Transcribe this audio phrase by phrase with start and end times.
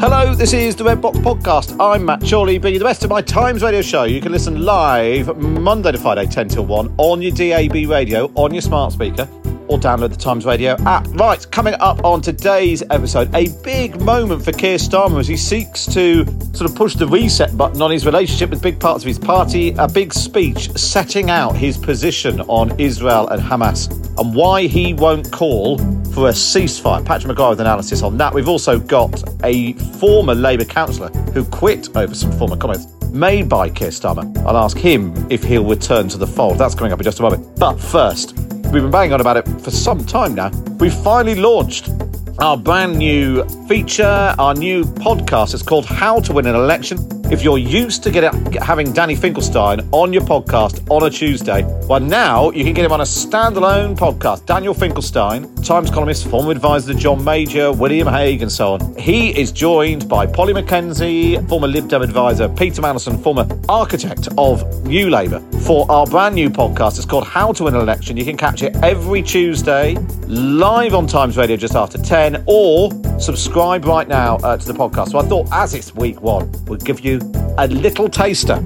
[0.00, 1.76] Hello, this is the Red Box Podcast.
[1.78, 4.04] I'm Matt Chorley, bringing the best of my Times Radio show.
[4.04, 8.54] You can listen live Monday to Friday, 10 till 1, on your DAB radio, on
[8.54, 9.28] your smart speaker,
[9.70, 11.06] or download the Times Radio app.
[11.10, 15.86] Right, coming up on today's episode, a big moment for Keir Starmer as he seeks
[15.86, 19.18] to sort of push the reset button on his relationship with big parts of his
[19.18, 19.74] party.
[19.78, 25.30] A big speech setting out his position on Israel and Hamas and why he won't
[25.30, 25.78] call
[26.12, 27.04] for a ceasefire.
[27.04, 28.34] Patrick Maguire with analysis on that.
[28.34, 33.68] We've also got a former Labour councillor who quit over some former comments made by
[33.68, 34.36] Keir Starmer.
[34.44, 36.58] I'll ask him if he'll return to the fold.
[36.58, 37.58] That's coming up in just a moment.
[37.58, 38.36] But first,
[38.72, 40.50] we've been banging on about it for some time now.
[40.78, 41.90] We've finally launched
[42.38, 45.54] our brand new feature, our new podcast.
[45.54, 47.19] It's called How to Win an Election.
[47.30, 51.62] If you're used to get it, having Danny Finkelstein on your podcast on a Tuesday,
[51.86, 54.46] well, now you can get him on a standalone podcast.
[54.46, 58.96] Daniel Finkelstein, Times columnist, former advisor to John Major, William Hague, and so on.
[58.96, 64.84] He is joined by Polly Mackenzie, former Lib Dem advisor, Peter Mandelson, former architect of
[64.84, 66.96] New Labour, for our brand new podcast.
[66.96, 68.16] It's called How to Win an Election.
[68.16, 69.94] You can catch it every Tuesday,
[70.26, 75.10] live on Times Radio just after 10, or subscribe right now uh, to the podcast.
[75.10, 77.19] So I thought, as it's week one, we'll give you
[77.58, 78.64] a little taster.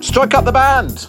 [0.00, 1.08] Strike up the band.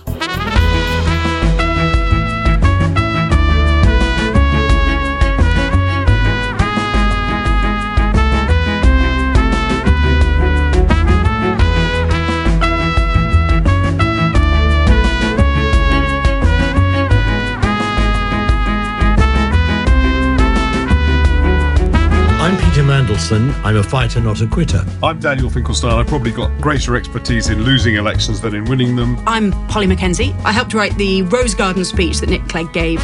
[23.07, 23.53] Peter Mandelson.
[23.63, 24.83] I'm a fighter, not a quitter.
[25.01, 25.91] I'm Daniel Finkelstein.
[25.91, 29.17] I've probably got greater expertise in losing elections than in winning them.
[29.27, 30.35] I'm Polly Mackenzie.
[30.43, 33.01] I helped write the Rose Garden speech that Nick Clegg gave.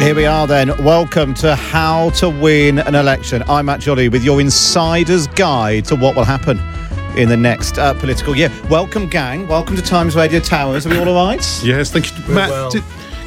[0.00, 0.70] Here we are then.
[0.82, 3.44] Welcome to How to Win an Election.
[3.48, 6.58] I'm Matt Chorley with your insider's guide to what will happen
[7.16, 8.50] in the next uh, political year.
[8.68, 9.46] Welcome, gang.
[9.46, 10.86] Welcome to Times Radio Towers.
[10.86, 11.62] Are we all all right?
[11.62, 12.34] Yes, thank you.
[12.34, 12.70] Matt, well.
[12.70, 12.82] did,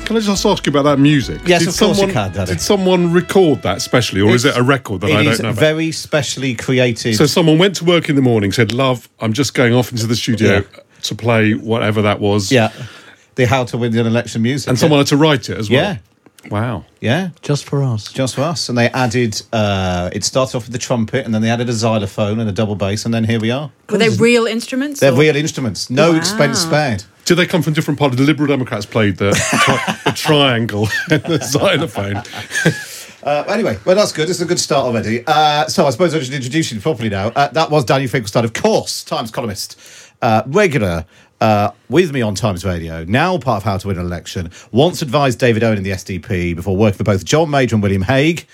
[0.05, 1.41] can I just ask you about that music?
[1.45, 2.51] Yes, did of course you someone, can, Daddy.
[2.51, 5.59] Did someone record that specially, or is it a record that I don't know about?
[5.59, 7.16] very specially created.
[7.16, 10.07] so someone went to work in the morning, said, "Love, I'm just going off into
[10.07, 10.61] the studio Yeah.
[11.03, 12.71] to play whatever that was." yeah,
[13.35, 14.69] the How to Win an Election music.
[14.69, 15.81] and someone had to write it as well.
[15.81, 15.97] Yeah.
[16.51, 16.85] Wow.
[17.01, 18.11] Yeah, Just for us.
[18.11, 18.69] just for us.
[18.69, 21.73] And they added, uh, it started off with the trumpet, and then they added a
[21.73, 23.72] xylophone and a double bass, and then here we are.
[23.89, 24.99] Were they real instruments?
[24.99, 26.17] They're or- real instruments, no Wow.
[26.17, 27.03] expense spared.
[27.25, 28.17] Did they come from different parties?
[28.17, 32.23] The Liberal Democrats played the, tri- the triangle and the xylophone.
[33.25, 34.29] Uh, anyway, well, that's good.
[34.29, 35.23] It's a good start already.
[35.25, 37.29] Uh, so I suppose I should introduce you properly now.
[37.29, 39.79] Uh, that was Daniel Finkelstein, of course, Times columnist,
[40.21, 41.07] uh, regular
[41.41, 44.51] uh, with me on Times Radio, now part of How to Win an Election.
[44.71, 48.03] Once advised David Owen in the SDP before working for both John Major and William
[48.03, 48.45] Hague.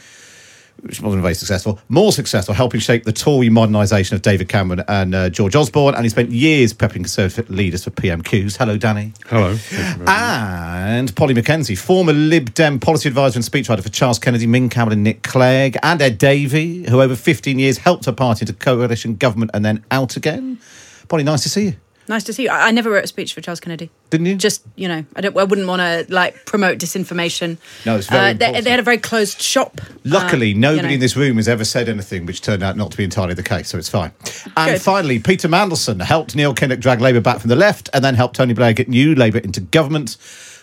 [0.82, 1.80] Which wasn't very successful.
[1.90, 6.04] More successful, helping shape the Tory modernisation of David Cameron and uh, George Osborne, and
[6.04, 8.58] he spent years prepping Conservative leaders for PMQs.
[8.58, 9.14] Hello, Danny.
[9.28, 9.56] Hello.
[9.56, 10.10] Thank you very much.
[10.10, 14.94] And Polly Mackenzie, former Lib Dem policy advisor and speechwriter for Charles Kennedy, Ming Campbell
[14.94, 19.16] and Nick Clegg, and Ed Davey, who over 15 years helped her party into coalition
[19.16, 20.60] government and then out again.
[21.08, 21.76] Polly, nice to see you.
[22.12, 22.50] Nice to see you.
[22.50, 23.90] I, I never wrote a speech for Charles Kennedy.
[24.10, 24.36] Didn't you?
[24.36, 25.38] Just you know, I don't.
[25.38, 27.58] I wouldn't want to like promote disinformation.
[27.86, 29.80] No, it's very Uh, they, they had a very closed shop.
[30.04, 30.94] Luckily, um, nobody you know.
[30.96, 33.44] in this room has ever said anything which turned out not to be entirely the
[33.44, 34.12] case, so it's fine.
[34.58, 34.82] And Good.
[34.82, 38.36] finally, Peter Mandelson helped Neil Kinnock drag Labour back from the left and then helped
[38.36, 40.18] Tony Blair get new Labour into government.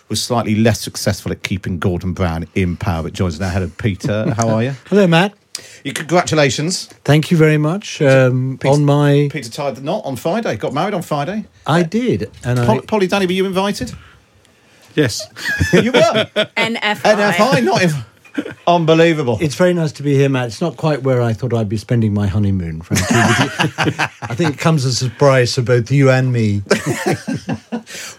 [0.07, 3.49] Was slightly less successful at keeping Gordon Brown in power, but joins us now.
[3.49, 4.33] Hello, Peter.
[4.37, 4.75] How are you?
[4.87, 5.33] Hello, Matt.
[5.83, 6.85] You congratulations.
[7.03, 8.01] Thank you very much.
[8.01, 10.55] Um, Peter- on my, Peter tied the knot on Friday.
[10.57, 11.45] Got married on Friday.
[11.65, 13.91] I did, and Pol- I, Polly, Danny, were you invited?
[14.95, 15.21] Yes.
[15.73, 15.99] you were.
[16.35, 16.95] NFI.
[16.95, 17.91] NFI, not in.
[18.67, 19.37] Unbelievable.
[19.41, 20.47] it's very nice to be here, Matt.
[20.47, 23.07] It's not quite where I thought I'd be spending my honeymoon, frankly.
[24.21, 26.61] I think it comes as a surprise for both you and me.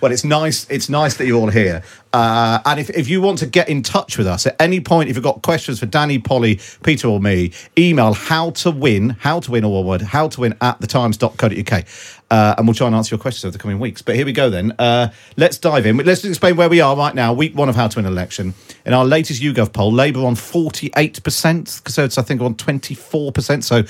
[0.01, 0.69] Well, it's nice.
[0.71, 1.83] It's nice that you're all here.
[2.13, 5.11] Uh, and if, if you want to get in touch with us at any point,
[5.11, 9.41] if you've got questions for Danny, Polly, Peter, or me, email how to win, how
[9.41, 11.85] to win, all one word, how to win at thetimes.co.uk.
[12.31, 14.03] Uh, and we'll try and answer your questions over the coming weeks.
[14.03, 14.73] But here we go then.
[14.79, 15.97] Uh, let's dive in.
[15.97, 18.55] Let's explain where we are right now, week one of How to Win an Election.
[18.87, 23.65] In our latest YouGov poll, Labour on 48%, Conservatives, I think, on 24%.
[23.65, 23.83] So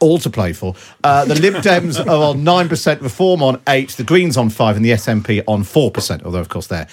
[0.00, 0.74] all to play for.
[1.02, 4.84] Uh, the Lib Dems are on 9%, Reform on 8 the Greens on 5 and
[4.84, 6.88] the SNP on 4%, although, of course, they're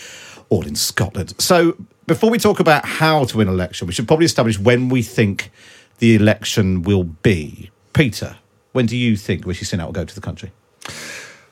[0.50, 1.34] all in Scotland.
[1.40, 1.76] So
[2.08, 5.02] before we talk about how to win an election, we should probably establish when we
[5.02, 5.52] think
[6.00, 7.72] the election will be.
[7.94, 8.38] Peter,
[8.74, 10.52] when do you think Rishi Sunak will go to the country?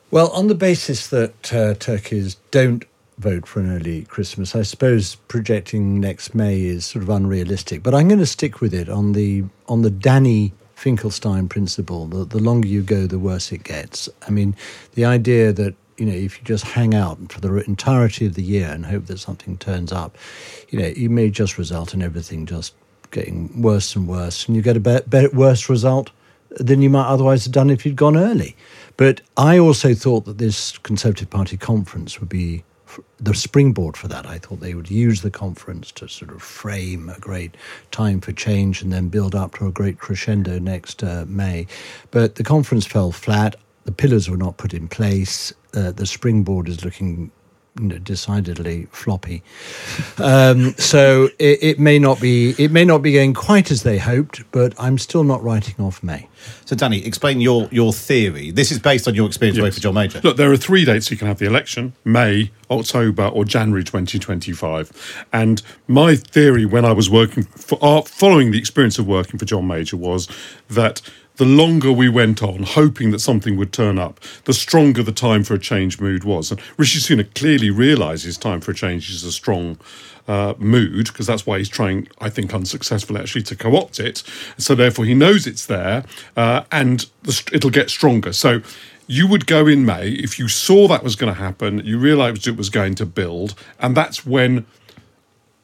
[0.09, 2.83] Well, on the basis that uh, Turkeys don't
[3.18, 7.81] vote for an early Christmas, I suppose projecting next May is sort of unrealistic.
[7.81, 12.07] But I'm going to stick with it on the on the Danny Finkelstein principle.
[12.07, 14.09] The, the longer you go, the worse it gets.
[14.27, 14.56] I mean,
[14.95, 18.44] the idea that you know if you just hang out for the entirety of the
[18.44, 20.17] year and hope that something turns up,
[20.69, 22.74] you know, you may just result in everything just
[23.12, 26.09] getting worse and worse, and you get a be- be- worse result
[26.57, 28.56] than you might otherwise have done if you'd gone early.
[28.98, 32.63] But I also thought that this Conservative Party conference would be
[33.19, 34.25] the springboard for that.
[34.25, 37.56] I thought they would use the conference to sort of frame a great
[37.92, 41.68] time for change and then build up to a great crescendo next uh, May.
[42.12, 43.56] But the conference fell flat.
[43.86, 45.53] The pillars were not put in place.
[45.74, 47.31] Uh, the springboard is looking
[48.03, 49.44] decidedly floppy.
[50.18, 53.97] Um, so it, it, may not be it may not be going quite as they
[53.97, 56.27] hoped, but I'm still not writing off May.
[56.65, 58.51] So, Danny, explain your your theory.
[58.51, 59.63] This is based on your experience yes.
[59.63, 60.19] working for John Major.
[60.21, 65.25] Look, there are three dates you can have the election: May, October, or January 2025.
[65.31, 69.45] And my theory, when I was working for, uh, following the experience of working for
[69.45, 70.27] John Major, was
[70.69, 71.01] that
[71.41, 75.43] the longer we went on, hoping that something would turn up, the stronger the time
[75.43, 76.51] for a change mood was.
[76.51, 79.79] And Rishi Sunak clearly realises time for a change is a strong
[80.27, 84.21] uh, mood because that's why he's trying, I think, unsuccessfully actually to co-opt it.
[84.59, 86.05] So therefore, he knows it's there,
[86.38, 88.33] uh, and the, it'll get stronger.
[88.33, 88.61] So
[89.07, 91.83] you would go in May if you saw that was going to happen.
[91.83, 94.67] You realised it was going to build, and that's when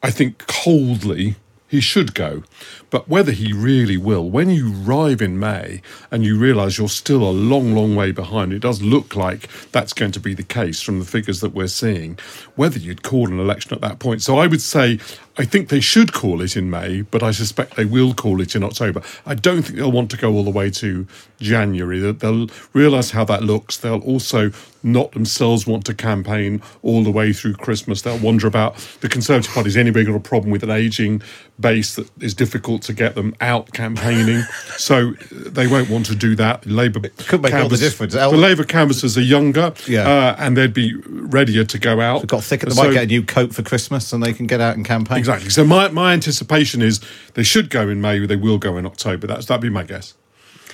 [0.02, 1.36] I think coldly
[1.68, 2.42] he should go.
[2.90, 7.22] But whether he really will, when you arrive in May and you realise you're still
[7.22, 10.80] a long, long way behind, it does look like that's going to be the case
[10.80, 12.18] from the figures that we're seeing,
[12.56, 14.22] whether you'd call an election at that point.
[14.22, 14.98] So I would say
[15.38, 18.56] I think they should call it in May, but I suspect they will call it
[18.56, 19.02] in October.
[19.24, 21.06] I don't think they'll want to go all the way to
[21.38, 22.00] January.
[22.12, 23.76] They'll realise how that looks.
[23.76, 24.50] They'll also
[24.82, 28.02] not themselves want to campaign all the way through Christmas.
[28.02, 31.22] They'll wonder about the Conservative Party's anybody got a problem with an ageing
[31.60, 34.42] base that is difficult to get them out campaigning.
[34.76, 36.64] so they won't want to do that.
[36.66, 38.14] Labour could make all the difference.
[38.14, 40.08] The Labour canvassers are younger, yeah.
[40.08, 42.20] Uh, and they'd be readier to go out.
[42.20, 42.66] They've got thicker.
[42.66, 44.84] They so, might get a new coat for Christmas, and they can get out and
[44.84, 45.18] campaign.
[45.18, 45.27] Exactly.
[45.50, 47.00] So my, my anticipation is
[47.34, 49.26] they should go in May, they will go in October.
[49.26, 50.14] That's that'd be my guess.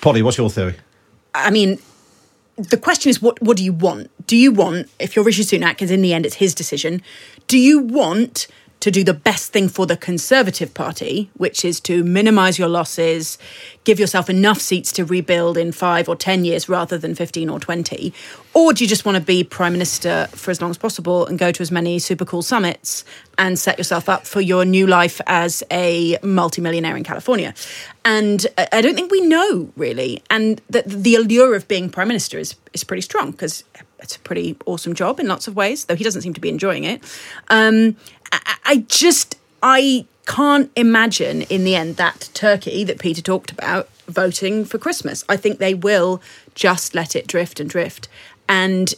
[0.01, 0.77] Polly, what's your theory?
[1.35, 1.79] I mean,
[2.57, 4.11] the question is what what do you want?
[4.27, 7.03] Do you want, if you're Rishi Sunak, because in the end it's his decision,
[7.49, 8.47] do you want
[8.85, 13.39] to do the best thing for the Conservative Party, which is to minimise your losses,
[13.85, 17.59] give yourself enough seats to rebuild in five or 10 years rather than 15 or
[17.59, 18.13] 20?
[18.53, 21.39] Or do you just want to be Prime Minister for as long as possible and
[21.39, 23.07] go to as many super cool summits
[23.39, 27.55] and set yourself up for your new life as a multimillionaire in California?
[28.05, 30.23] And I don't think we know really.
[30.29, 33.65] And the, the allure of being Prime Minister is, is pretty strong because
[33.99, 36.51] it's a pretty awesome job in lots of ways, though he doesn't seem to be
[36.51, 37.03] enjoying it.
[37.49, 37.97] Um,
[38.65, 44.65] I, just I can't imagine in the end that Turkey that Peter talked about voting
[44.65, 45.25] for Christmas.
[45.29, 46.23] I think they will
[46.55, 48.09] just let it drift and drift.
[48.49, 48.95] And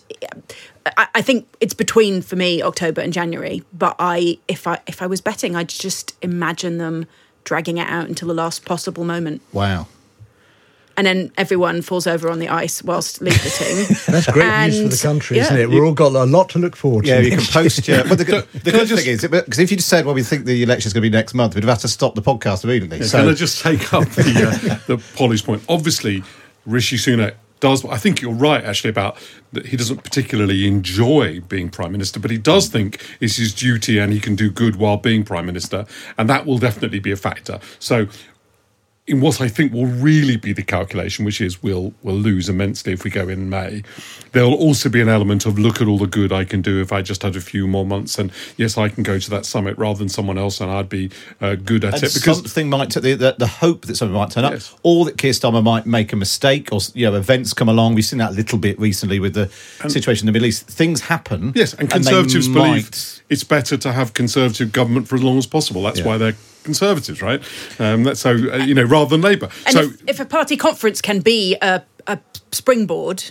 [0.96, 3.62] I, I, think it's between for me October and January.
[3.73, 7.06] But I, if I if I was betting, I'd just imagine them
[7.44, 9.40] dragging it out until the last possible moment.
[9.52, 9.87] Wow
[10.96, 14.06] and then everyone falls over on the ice whilst leafleting.
[14.12, 15.44] That's great and, news for the country, yeah.
[15.44, 15.68] isn't it?
[15.68, 17.10] We've all got a lot to look forward to.
[17.10, 18.04] Yeah, you can post your.
[18.08, 20.44] But the, the good just, thing is, because if you just said, well, we think
[20.44, 22.64] the election is going to be next month, we'd have had to stop the podcast
[22.64, 22.98] immediately.
[22.98, 23.18] Yeah, so.
[23.18, 25.62] Can I just take up the, uh, the Polly's point?
[25.68, 26.22] Obviously,
[26.64, 27.84] Rishi Sunak does.
[27.84, 29.16] I think you're right, actually, about
[29.52, 33.98] that he doesn't particularly enjoy being prime minister, but he does think it's his duty
[33.98, 35.86] and he can do good while being prime minister,
[36.18, 37.58] and that will definitely be a factor.
[37.78, 38.06] So
[39.06, 42.92] in what I think will really be the calculation, which is we'll we'll lose immensely
[42.92, 43.82] if we go in May.
[44.32, 46.92] There'll also be an element of look at all the good I can do if
[46.92, 49.78] I just had a few more months, and yes, I can go to that summit
[49.78, 51.10] rather than someone else, and I'd be
[51.40, 52.14] uh, good at and it.
[52.14, 55.18] Because something might t- the, the, the hope that something might turn up, or that
[55.18, 57.94] Keir Starmer might make a mistake, or you know events come along.
[57.94, 59.50] We've seen that a little bit recently with the
[59.82, 60.66] and, situation in the Middle East.
[60.66, 61.52] Things happen.
[61.54, 63.22] Yes, and Conservatives believe might...
[63.28, 65.82] it's better to have Conservative government for as long as possible.
[65.82, 66.06] That's yeah.
[66.06, 66.34] why they're
[66.66, 67.42] Conservatives, right?
[67.78, 69.49] Um, so uh, you know, rather than Labour.
[69.64, 72.18] And so if, if, a party conference can be a, a
[72.52, 73.25] springboard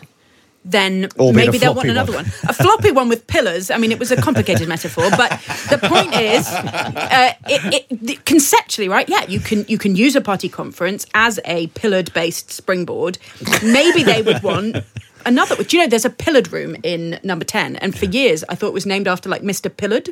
[0.65, 2.25] then maybe they'll want another one.
[2.25, 2.33] one.
[2.49, 3.69] A floppy one with pillars.
[3.69, 5.29] I mean, it was a complicated metaphor, but
[5.69, 9.07] the point is, uh, it, it, conceptually, right?
[9.07, 13.19] Yeah, you can you can use a party conference as a pillared based springboard.
[13.63, 14.77] Maybe they would want.
[15.27, 18.53] Another, do you know, there's a pillared room in number 10, and for years I
[18.53, 19.75] thought it was named after like Mr.
[19.75, 20.09] Pillard,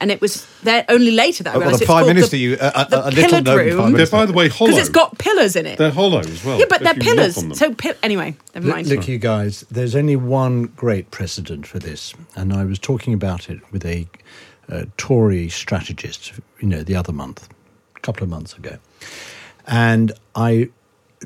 [0.00, 2.56] and it was there only later that I Well, the it's Prime Minister, the, you-
[2.60, 4.70] a- a- the a little pillared known Prime room They're, by the way, hollow.
[4.70, 5.78] because it's got pillars in it.
[5.78, 6.58] They're hollow as well.
[6.58, 7.36] yeah, but they're pillars.
[7.58, 8.86] So, pill- anyway, never Look, mind.
[8.88, 13.48] look, you guys, there's only one great precedent for this, and I was talking about
[13.50, 14.06] it with a,
[14.70, 17.48] uh Tory strategist, you know, the other month,
[17.96, 18.78] a couple of months ago,
[19.66, 20.70] and I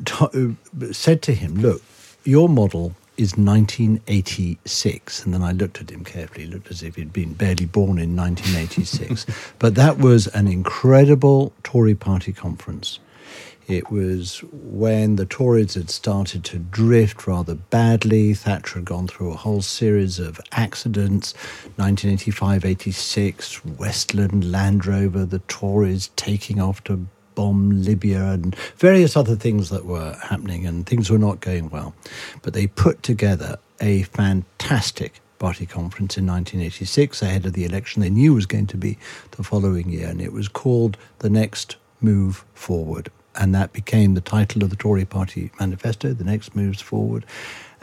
[0.05, 1.83] t- uh, said to him, "Look,
[2.25, 6.47] your model." Is 1986, and then I looked at him carefully.
[6.47, 9.27] Looked as if he'd been barely born in 1986.
[9.61, 12.99] but that was an incredible Tory party conference.
[13.67, 18.35] It was when the Tories had started to drift rather badly.
[18.35, 21.35] Thatcher had gone through a whole series of accidents
[21.77, 29.37] 1985 86, Westland, Land Rover, the Tories taking off to bomb Libya, and various other
[29.37, 31.95] things that were happening, and things were not going well.
[32.43, 38.11] But they put together a fantastic party conference in 1986 ahead of the election they
[38.11, 38.99] knew was going to be
[39.33, 43.11] the following year, and it was called The Next Move Forward.
[43.37, 47.27] And that became the title of the Tory party manifesto, The Next Moves Forward.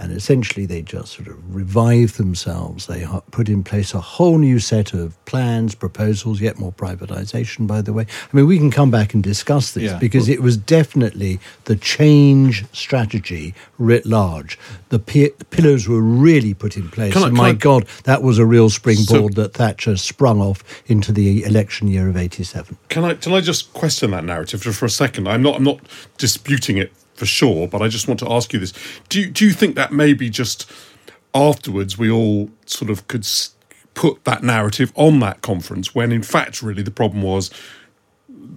[0.02, 2.88] And essentially, they just sort of revive themselves.
[2.88, 7.84] They put in place a whole new set of plans, proposals, yet more privatisation, by
[7.84, 8.08] the way.
[8.34, 10.00] I mean, we can come back and discuss this Yeah.
[10.00, 14.58] because it was definitely the change strategy writ large.
[14.90, 17.14] The pi- pillars were really put in place.
[17.14, 20.64] Can I- and my I- God, that was a real springboard that Thatcher sprung off
[20.88, 22.76] into the election year of 87.
[22.90, 25.28] Can I can I just question that narrative just for a second?
[25.28, 25.80] I'm not I'm not
[26.18, 26.92] disputing it
[27.22, 28.74] for sure, but I just want to ask you this:
[29.08, 30.68] Do do you think that maybe just
[31.36, 33.28] afterwards we all sort of could
[33.94, 37.52] put that narrative on that conference when in fact really the problem was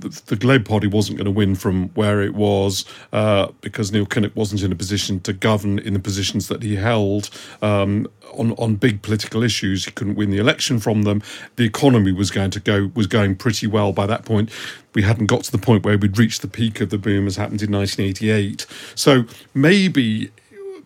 [0.01, 4.35] the, the Party wasn't going to win from where it was uh, because Neil Kinnock
[4.35, 7.31] wasn't in a position to govern in the positions that he held
[7.63, 9.85] um, on on big political issues.
[9.85, 11.23] He couldn't win the election from them.
[11.57, 14.51] The economy was going to go was going pretty well by that point.
[14.95, 17.37] We hadn't got to the point where we'd reached the peak of the boom as
[17.37, 18.67] happened in 1988.
[18.95, 19.25] So
[19.55, 20.31] maybe.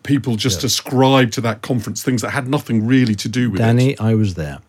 [0.03, 3.63] People just ascribed to that conference things that had nothing really to do with it.
[3.63, 4.59] Danny, I was there.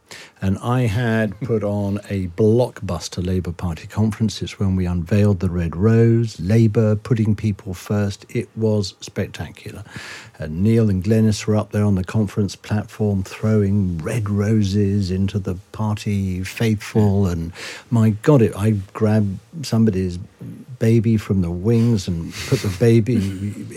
[0.43, 4.43] And I had put on a blockbuster Labour Party conference.
[4.43, 8.27] It's when we unveiled the Red Rose, Labour putting people first.
[8.29, 9.85] It was spectacular.
[10.39, 15.39] And Neil and Glenys were up there on the conference platform throwing red roses into
[15.39, 17.27] the party faithful.
[17.27, 17.53] And
[17.91, 20.19] my God, it, I grabbed somebody's
[20.81, 23.15] baby from the wings and put the baby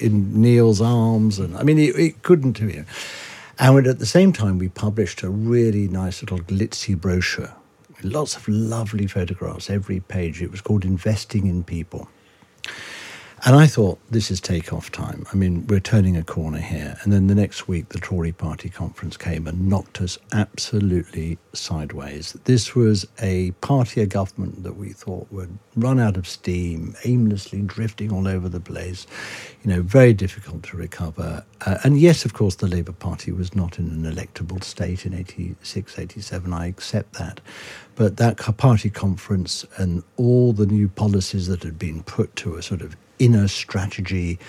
[0.02, 1.38] in Neil's arms.
[1.38, 2.86] And I mean, it, it couldn't do it.
[3.60, 7.54] And at the same time, we published a really nice little glitzy brochure.
[8.02, 10.42] Lots of lovely photographs, every page.
[10.42, 12.10] It was called Investing in People.
[13.46, 15.26] And I thought, this is take-off time.
[15.34, 16.96] I mean, we're turning a corner here.
[17.04, 22.38] And then the next week, the Tory party conference came and knocked us absolutely sideways.
[22.46, 27.62] This was a party, a government that we thought would run out of steam, aimlessly
[27.64, 29.06] drifting all over the place,
[29.62, 31.44] you know, very difficult to recover.
[31.66, 35.14] Uh, and yes, of course, the Labour Party was not in an electable state in
[35.14, 36.54] 86, 87.
[36.54, 37.42] I accept that.
[37.96, 42.64] But that party conference and all the new policies that had been put to a
[42.64, 44.40] sort of inner strategy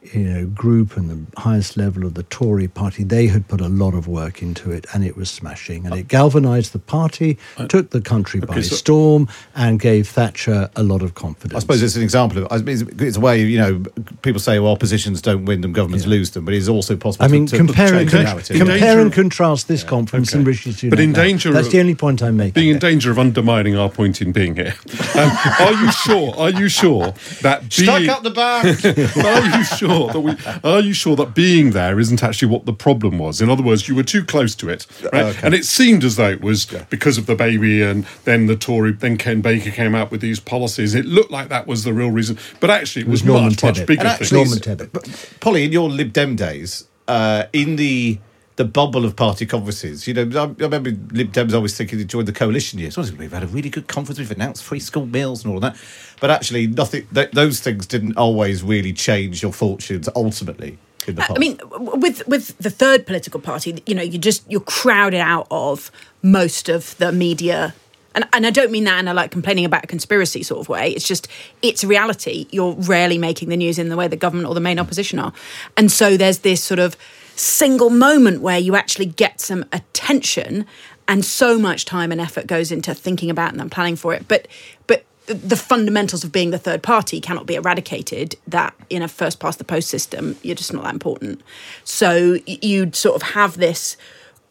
[0.00, 3.68] you know, group and the highest level of the Tory party, they had put a
[3.68, 5.84] lot of work into it and it was smashing.
[5.86, 7.36] And it galvanised the party,
[7.68, 11.56] took the country by so- storm, and gave Thatcher a lot of confidence.
[11.56, 12.52] I suppose it's an example of.
[12.52, 13.82] I mean, It's, it's a way you know
[14.22, 17.24] people say, "Well, oppositions don't win them, governments lose them," but it's also possible.
[17.24, 18.56] I mean, to, to compare, and, con- narrative.
[18.56, 20.38] compare and contrast this conference okay.
[20.38, 20.90] and Rishi Sunak.
[20.90, 21.22] But in now.
[21.22, 22.52] danger That's of- the only point I'm making.
[22.52, 24.74] being in danger of undermining our point in being here.
[25.18, 26.34] Um, are you sure?
[26.36, 27.12] Are you sure
[27.42, 28.64] that Stuck up the back.
[29.24, 30.36] are you sure that we?
[30.68, 33.40] Are you sure that being there isn't actually what the problem was?
[33.40, 35.24] In other words, you were too close to it, right?
[35.26, 35.40] Okay.
[35.46, 38.92] And it seemed as though it was because of the baby, and then the Tory,
[38.92, 40.94] then Ken Baker came out with these policies.
[40.94, 43.62] It looked like that was the real reason, but actually, it was, was Norman much,
[43.62, 43.86] much Tebbit.
[43.86, 44.00] bigger.
[44.00, 45.40] And actually, Norman Tebbit.
[45.40, 48.18] Polly, in your Lib Dem days, uh, in the
[48.58, 52.04] the bubble of party conferences, you know, I, I remember Lib Dems always thinking they
[52.04, 52.98] joined the coalition years.
[52.98, 54.18] Honestly, we've had a really good conference.
[54.18, 55.76] We've announced free school meals and all of that.
[56.20, 57.06] But actually, nothing.
[57.14, 61.38] Th- those things didn't always really change your fortunes ultimately in the uh, past.
[61.38, 65.46] I mean, with with the third political party, you know, you just you're crowded out
[65.52, 67.74] of most of the media.
[68.16, 70.68] And, and I don't mean that in a like complaining about a conspiracy sort of
[70.68, 70.90] way.
[70.90, 71.28] It's just
[71.62, 72.48] it's reality.
[72.50, 75.32] You're rarely making the news in the way the government or the main opposition are,
[75.76, 76.96] and so there's this sort of
[77.38, 80.66] single moment where you actually get some attention
[81.06, 84.26] and so much time and effort goes into thinking about and then planning for it.
[84.28, 84.48] But
[84.86, 89.40] but the fundamentals of being the third party cannot be eradicated that in a first
[89.40, 91.42] past the post system you're just not that important
[91.84, 93.98] so you'd sort of have this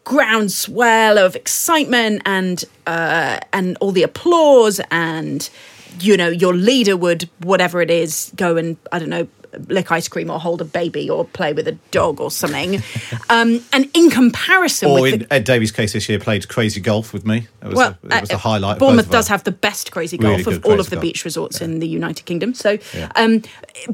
[0.04, 5.50] groundswell of excitement and uh, and all the applause and
[5.98, 9.26] you know your leader would whatever it is go and i don't know
[9.68, 12.82] lick ice cream or hold a baby or play with a dog or something.
[13.30, 17.12] um, and in comparison, or in the, Ed Davey's case this year, played crazy golf
[17.12, 17.48] with me.
[17.62, 18.78] It was, well, a, it was uh, a highlight.
[18.78, 21.02] Bournemouth of does have the best crazy Really golf of good all of the golf.
[21.02, 22.54] beach resorts in the United Kingdom.
[22.54, 22.78] So,
[23.16, 23.42] um,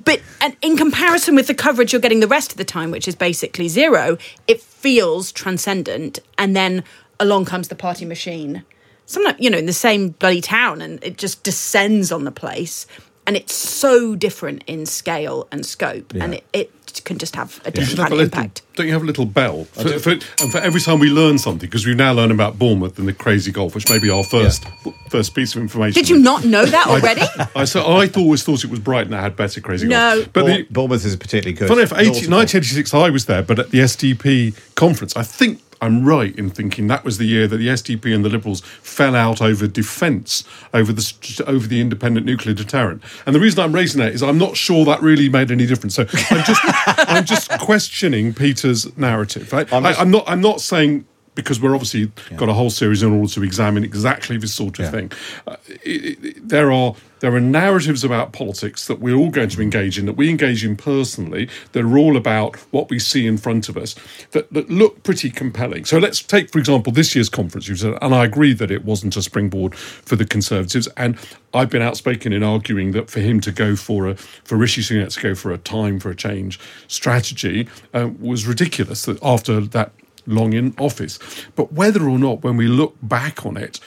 [0.05, 3.09] but and in comparison with the coverage you're getting the rest of the time, which
[3.09, 4.19] is basically zero,
[4.49, 6.19] it feels transcendent.
[6.39, 6.85] And then
[7.21, 8.65] along comes the party machine,
[9.07, 12.87] sometimes you know in the same bloody town, and it just descends on the place.
[13.27, 16.71] And it's so different in scale and scope, and it, it
[17.05, 18.63] can just have a You different should kind a of little, impact.
[18.75, 19.65] don't you have a little bell?
[19.65, 22.99] For, for, and for every time we learn something, because we've now learned about Bournemouth
[22.99, 24.65] and the crazy golf, which may be our first
[25.09, 25.95] first piece of information.
[26.01, 27.23] Did you not know that already?
[27.57, 30.17] I, so I thought, always thought it was Brighton that had better crazy No.
[30.19, 30.33] golf.
[30.35, 31.69] But Bour- the, Bournemouth is particularly good.
[31.69, 32.31] Funny enough, 80, Naughty golf.
[32.31, 36.87] 1986, I was there, but at the SDP conference, I think I'm right in thinking
[36.89, 40.93] that was the year that the SDP and the Liberals fell out over defence, over
[40.93, 43.03] the over the independent nuclear deterrent.
[43.27, 45.95] And the reason I'm raising that is I'm not sure that really made any difference.
[45.95, 49.53] So I'm just I'm just questioning Peter's narrative.
[49.53, 49.71] Right?
[49.73, 51.07] I'm I, I'm not I'm not saying.
[51.35, 54.85] Because we're obviously got a whole series in order to examine exactly this sort of
[54.85, 54.91] Yeah.
[54.91, 55.13] thing.
[55.47, 59.63] Uh, it, it, there are there are narratives about politics that we're all going to
[59.63, 63.39] engage in, that we engage in personally, that are all about what we see in
[63.39, 63.95] front of us,
[64.33, 65.87] that, that look pretty compelling.
[65.87, 67.67] So let's take, for example, this year's conference.
[67.67, 71.17] You said, and I agree that it wasn't a springboard for the Conservatives, and
[71.55, 75.15] I've been outspoken in arguing that for him to go for a for Rishi Sunak
[75.15, 79.07] to go for a time for a change strategy uh, was ridiculous.
[79.07, 79.93] That after that
[80.27, 81.19] long in office,
[81.55, 83.81] but whether or not, when we look back on it,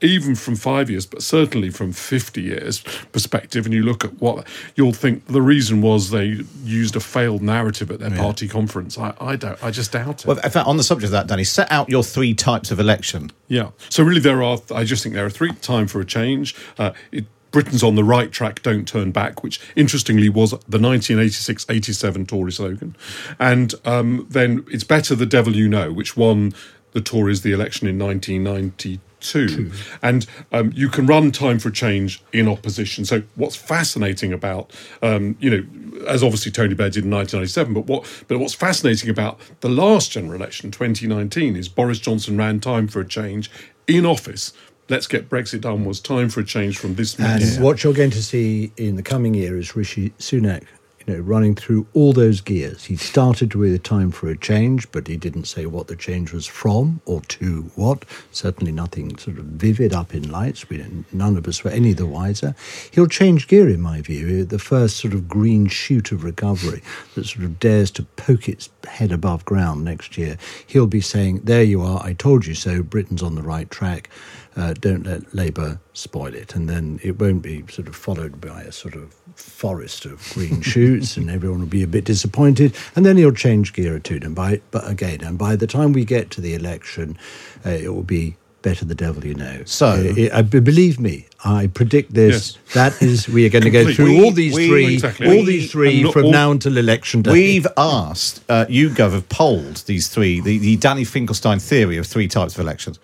[0.00, 4.46] even from five years, but certainly from 50 years perspective, and you look at what
[4.74, 8.98] you'll think the reason was they used a failed narrative at their party conference.
[8.98, 10.26] I, I don't, I just doubt it.
[10.26, 12.78] Well, in fact, on the subject of that, Danny, set out your three types of
[12.78, 13.30] election.
[13.48, 13.70] yeah.
[13.88, 16.54] So really, there are, I just think there are three time for a change.
[16.78, 21.66] Uh, it, Britain's on the right track, don't turn back, which interestingly was the 1986
[21.68, 22.96] 87 Tory slogan.
[23.38, 26.52] And um, then it's better the devil you know, which won
[26.94, 29.70] the Tories the election in 1992.
[30.02, 33.04] And um, you can run time for a change in opposition.
[33.04, 37.86] So what's fascinating about, um, you know, as obviously Tony Blair did in 1997, but
[37.86, 42.88] what but what's fascinating about the last general election, 2019, is Boris Johnson ran time
[42.88, 43.48] for a change
[43.86, 44.52] in office.
[44.88, 47.58] Let's get Brexit done was time for a change from this And mess.
[47.58, 50.64] what you're going to see in the coming year is Rishi Sunak,
[51.06, 52.84] you know, running through all those gears.
[52.84, 56.32] He started with a time for a change, but he didn't say what the change
[56.34, 58.04] was from or to what.
[58.30, 60.68] Certainly nothing sort of vivid up in lights.
[60.68, 62.54] We didn't, none of us were any the wiser.
[62.90, 64.44] He'll change gear, in my view.
[64.44, 66.82] The first sort of green shoot of recovery
[67.14, 70.36] that sort of dares to poke its head above ground next year.
[70.66, 72.02] He'll be saying, "There you are.
[72.04, 72.82] I told you so.
[72.82, 74.10] Britain's on the right track."
[74.56, 76.54] Uh, don't let Labour spoil it.
[76.54, 80.60] And then it won't be sort of followed by a sort of forest of green
[80.72, 82.74] shoots and everyone will be a bit disappointed.
[82.94, 84.20] And then he'll change gear or two.
[84.22, 87.18] And by, but again, and by the time we get to the election,
[87.66, 89.62] uh, it will be better the devil you know.
[89.66, 92.56] So- Uh, believe me, I predict this.
[92.56, 92.72] Yes.
[92.74, 95.26] That is, we are going to go through all these We- three, Exactly.
[95.26, 97.32] all We- these three from all- now until election day.
[97.32, 102.26] We've asked, uh, YouGov have polled these three, the, the Danny Finkelstein theory of three
[102.28, 102.98] types of elections.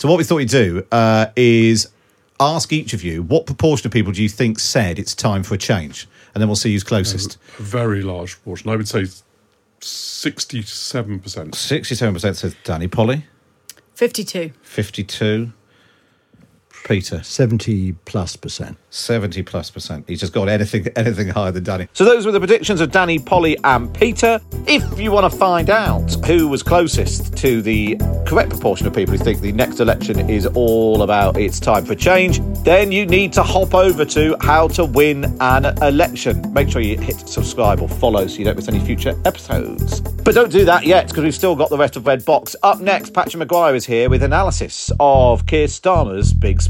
[0.00, 1.90] So what we thought we'd do uh, is
[2.40, 5.52] ask each of you what proportion of people do you think said it's time for
[5.52, 6.08] a change?
[6.32, 7.36] And then we'll see who's closest.
[7.58, 8.70] a very large proportion.
[8.70, 9.02] I would say
[9.82, 10.64] 67%.
[11.20, 13.26] 67% says Danny Polly,
[13.92, 14.52] 52.
[14.62, 15.52] 52.
[16.84, 18.76] Peter, 70 plus percent.
[18.90, 20.04] 70 plus percent.
[20.08, 21.88] He's just got anything anything higher than Danny.
[21.92, 24.40] So those were the predictions of Danny, Polly, and Peter.
[24.66, 29.16] If you want to find out who was closest to the correct proportion of people
[29.16, 33.32] who think the next election is all about it's time for change, then you need
[33.34, 36.52] to hop over to How to Win an Election.
[36.52, 40.00] Make sure you hit subscribe or follow so you don't miss any future episodes.
[40.00, 42.54] But don't do that yet because we've still got the rest of Red Box.
[42.62, 46.69] Up next, Patrick Maguire is here with analysis of Keir Starmer's big speech.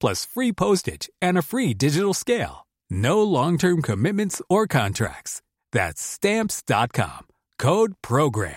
[0.00, 2.66] plus free postage and a free digital scale.
[2.88, 5.42] No long-term commitments or contracts.
[5.72, 7.26] That's Stamps.com.
[7.58, 8.56] Code PROGRAM.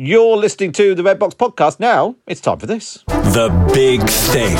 [0.00, 1.80] You're listening to the Red Box podcast.
[1.80, 3.02] Now it's time for this.
[3.08, 4.56] The Big Thing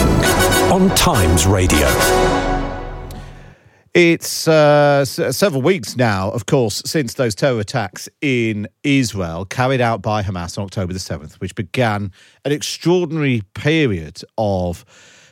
[0.73, 2.48] on Times Radio.
[3.94, 10.03] It's uh, several weeks now, of course, since those terror attacks in Israel carried out
[10.03, 12.12] by Hamas on October the 7th, which began
[12.44, 14.85] an extraordinary period of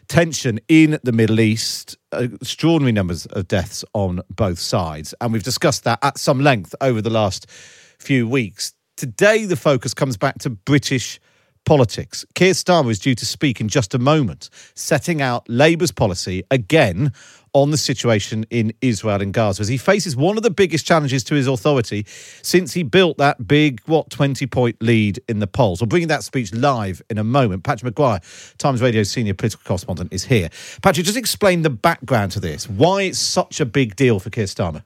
[0.09, 5.15] tension in the Middle East, extraordinary numbers of deaths on both sides.
[5.21, 7.51] And we've discussed that at some length over the last
[7.99, 8.73] few weeks.
[8.97, 11.21] Today, the focus comes back to British
[11.67, 12.25] politics.
[12.35, 17.13] Keir Starmer is due to speak in just a moment, setting out Labour's policy again
[17.57, 21.25] on the situation in Israel and Gaza as he faces one of the biggest challenges
[21.25, 22.05] to his authority
[22.43, 25.81] since he built that big, what, 20 point lead in the polls.
[25.81, 27.65] We'll bring that speech live in a moment.
[27.65, 28.21] Patrick Maguire,
[28.59, 30.51] Times Radio senior political correspondent, is here.
[30.83, 34.45] Patrick, just explain the background to this, why it's such a big deal for Keir
[34.45, 34.83] Starmer.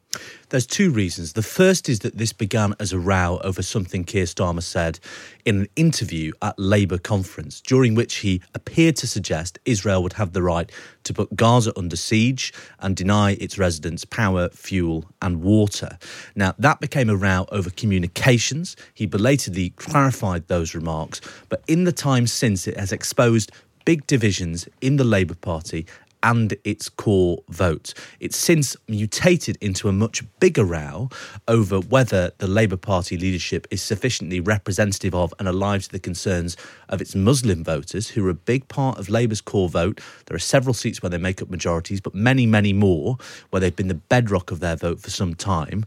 [0.51, 1.35] There's two reasons.
[1.35, 4.99] The first is that this began as a row over something Keir Starmer said
[5.45, 10.33] in an interview at Labour conference, during which he appeared to suggest Israel would have
[10.33, 10.69] the right
[11.05, 15.97] to put Gaza under siege and deny its residents power, fuel, and water.
[16.35, 18.75] Now, that became a row over communications.
[18.93, 23.53] He belatedly clarified those remarks, but in the time since, it has exposed
[23.85, 25.87] big divisions in the Labour Party
[26.23, 27.95] and its core vote.
[28.19, 31.09] It's since mutated into a much bigger row
[31.49, 36.57] over whether the Labour Party leadership is sufficiently representative of and alive to the concerns
[36.89, 40.01] of its Muslim voters, who are a big part of Labour's core vote.
[40.27, 43.17] There are several seats where they make up majorities, but many, many more
[43.51, 45.85] where they've been the bedrock of their vote for some time.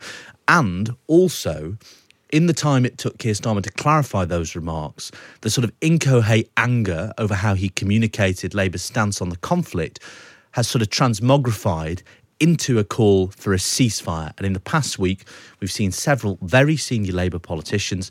[0.47, 1.77] And also,
[2.33, 6.49] in the time it took Keir Starmer to clarify those remarks, the sort of incoherent
[6.57, 9.99] anger over how he communicated Labour's stance on the conflict
[10.53, 12.01] has sort of transmogrified
[12.39, 14.33] into a call for a ceasefire.
[14.37, 15.25] And in the past week,
[15.59, 18.09] we've seen several very senior Labour politicians,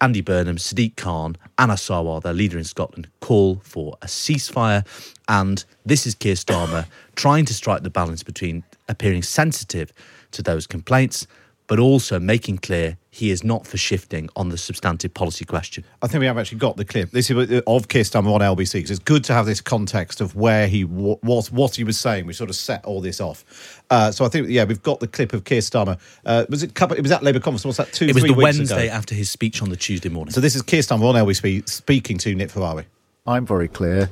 [0.00, 4.84] Andy Burnham, Sadiq Khan, Anas Sarwar, their leader in Scotland, call for a ceasefire.
[5.28, 9.92] And this is Keir Starmer trying to strike the balance between appearing sensitive
[10.32, 11.28] to those complaints
[11.66, 15.84] but also making clear he is not for shifting on the substantive policy question.
[16.02, 17.12] I think we have actually got the clip.
[17.12, 20.34] This is of Keir Starmer on LBC because it's good to have this context of
[20.34, 22.26] where he was, what he was saying.
[22.26, 23.82] We sort of set all this off.
[23.88, 25.98] Uh, so I think, yeah, we've got the clip of Keir Starmer.
[26.26, 26.74] Uh, was it?
[26.74, 27.64] Couple, it was at Labour conference.
[27.64, 27.92] What's that?
[27.92, 28.94] Two, It was three the weeks Wednesday ago.
[28.96, 30.32] after his speech on the Tuesday morning.
[30.32, 32.86] So this is Keir Starmer on LBC speaking to Nick Ferrari.
[33.26, 34.10] I'm very clear.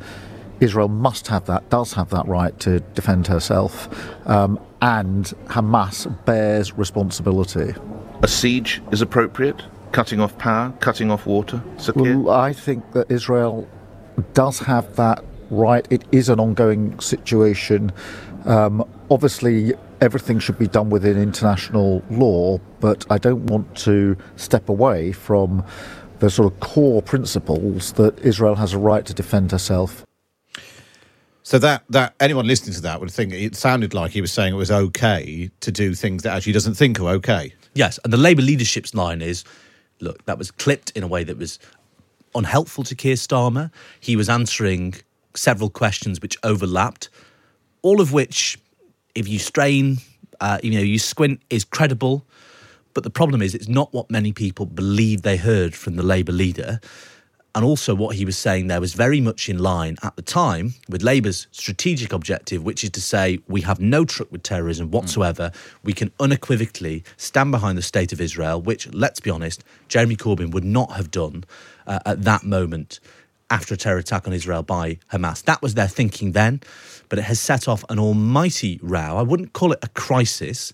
[0.62, 3.88] Israel must have that, does have that right to defend herself,
[4.28, 7.74] um, and Hamas bears responsibility.
[8.22, 9.62] A siege is appropriate?
[9.90, 11.62] Cutting off power, cutting off water?
[11.76, 13.68] Sir Well, I think that Israel
[14.34, 15.86] does have that right.
[15.90, 17.92] It is an ongoing situation.
[18.44, 24.68] Um, obviously, everything should be done within international law, but I don't want to step
[24.68, 25.64] away from
[26.20, 30.04] the sort of core principles that Israel has a right to defend herself.
[31.42, 34.54] So that that anyone listening to that would think it sounded like he was saying
[34.54, 37.52] it was okay to do things that actually doesn't think are okay.
[37.74, 39.44] Yes, and the Labour leadership's line is
[40.02, 41.58] look, that was clipped in a way that was
[42.34, 43.70] unhelpful to Keir Starmer.
[44.00, 44.94] He was answering
[45.34, 47.08] several questions which overlapped,
[47.80, 48.58] all of which,
[49.14, 49.98] if you strain,
[50.40, 52.26] uh, you know, you squint, is credible.
[52.94, 56.32] But the problem is, it's not what many people believe they heard from the Labour
[56.32, 56.80] leader.
[57.54, 60.74] And also, what he was saying there was very much in line at the time
[60.88, 65.52] with Labour's strategic objective, which is to say, we have no truck with terrorism whatsoever.
[65.82, 70.50] We can unequivocally stand behind the state of Israel, which, let's be honest, Jeremy Corbyn
[70.52, 71.44] would not have done
[71.86, 73.00] uh, at that moment
[73.50, 75.42] after a terror attack on Israel by Hamas.
[75.44, 76.62] That was their thinking then,
[77.10, 79.18] but it has set off an almighty row.
[79.18, 80.72] I wouldn't call it a crisis.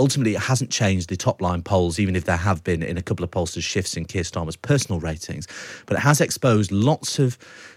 [0.00, 3.02] Ultimately, it hasn't changed the top line polls, even if there have been in a
[3.02, 5.46] couple of pollsters shifts in Keir Starmer's personal ratings.
[5.84, 7.36] But it has exposed lots of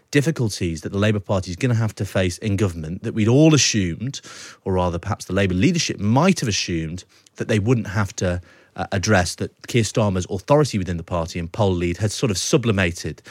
[0.10, 3.28] difficulties that the Labour Party is going to have to face in government that we'd
[3.28, 4.22] all assumed,
[4.64, 7.04] or rather perhaps the Labour leadership might have assumed,
[7.36, 8.42] that they wouldn't have to
[8.78, 12.38] uh, address that Keir Starmer's authority within the party and poll lead had sort of
[12.38, 13.22] sublimated.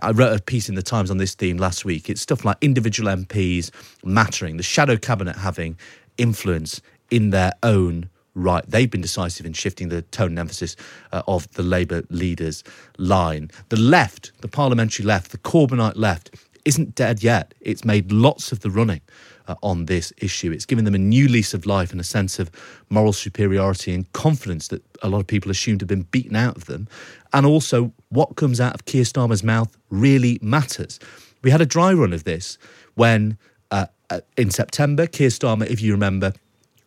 [0.00, 2.08] I wrote a piece in the Times on this theme last week.
[2.08, 3.70] It's stuff like individual MPs
[4.02, 5.76] mattering, the shadow cabinet having
[6.16, 8.64] influence in their own right.
[8.68, 10.76] They've been decisive in shifting the tone and emphasis
[11.12, 12.64] uh, of the Labour leaders'
[12.98, 13.50] line.
[13.68, 17.54] The left, the parliamentary left, the Corbynite left, isn't dead yet.
[17.60, 19.02] It's made lots of the running
[19.46, 20.50] uh, on this issue.
[20.50, 22.50] It's given them a new lease of life and a sense of
[22.88, 26.64] moral superiority and confidence that a lot of people assumed had been beaten out of
[26.66, 26.88] them.
[27.32, 30.98] And also, what comes out of Keir Starmer's mouth really matters.
[31.42, 32.56] We had a dry run of this
[32.94, 33.36] when,
[33.70, 36.32] uh, uh, in September, Keir Starmer, if you remember,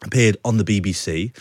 [0.03, 1.35] appeared on the BBC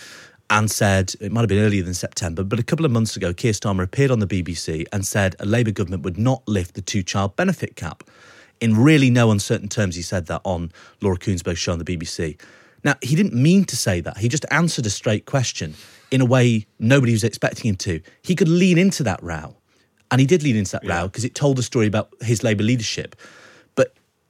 [0.49, 3.33] and said, it might have been earlier than September, but a couple of months ago,
[3.35, 6.83] Keir Starmer appeared on the BBC and said a Labour government would not lift the
[6.83, 8.05] two child benefit cap
[8.61, 12.41] in really no uncertain terms, he said that on Laura Kuenssberg's show on the BBC.
[12.85, 14.19] Now, he didn't mean to say that.
[14.19, 15.75] He just answered a straight question
[16.11, 18.01] in a way nobody was expecting him to.
[18.23, 19.57] He could lean into that row.
[20.11, 21.01] And he did lean into that yeah.
[21.01, 23.17] row because it told the story about his Labour leadership